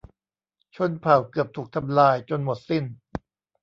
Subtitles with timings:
[0.75, 2.83] ชนเผ่าเกือบถูกทำลายจนหมดสิ้น